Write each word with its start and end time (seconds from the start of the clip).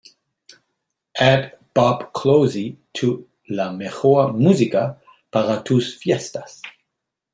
add 1.29 1.59
bob 1.75 2.11
klose 2.11 2.75
to 2.91 3.27
la 3.47 3.71
mejor 3.71 4.33
música 4.33 4.99
para 5.29 5.63
tus 5.63 5.95
fiestas 5.95 6.59